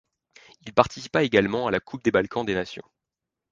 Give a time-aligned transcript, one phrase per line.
[0.65, 2.81] Il participa également à la Coupe des Balkans des nations.